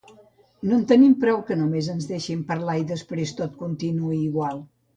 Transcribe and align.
No 0.69 0.77
en 0.77 0.85
tenim 0.91 1.13
prou 1.23 1.37
que 1.49 1.57
només 1.59 1.91
ens 1.95 2.09
deixin 2.13 2.43
parlar 2.49 2.79
i 2.85 2.89
després 2.95 3.37
tot 3.43 3.55
continuï 3.63 4.21
igual 4.27 4.63